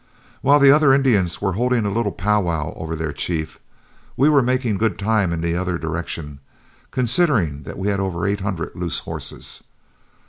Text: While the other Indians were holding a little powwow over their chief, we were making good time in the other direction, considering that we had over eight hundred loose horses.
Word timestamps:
While 0.41 0.57
the 0.59 0.71
other 0.71 0.95
Indians 0.95 1.43
were 1.43 1.53
holding 1.53 1.85
a 1.85 1.91
little 1.91 2.11
powwow 2.11 2.73
over 2.75 2.95
their 2.95 3.13
chief, 3.13 3.59
we 4.17 4.29
were 4.29 4.41
making 4.41 4.79
good 4.79 4.97
time 4.97 5.31
in 5.31 5.41
the 5.41 5.55
other 5.55 5.77
direction, 5.77 6.39
considering 6.89 7.61
that 7.65 7.77
we 7.77 7.89
had 7.89 7.99
over 7.99 8.25
eight 8.25 8.39
hundred 8.39 8.71
loose 8.75 8.97
horses. 9.01 9.61